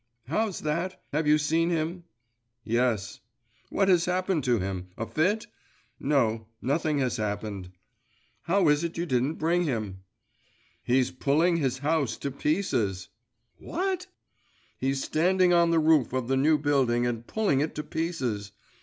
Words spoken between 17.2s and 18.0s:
pulling it to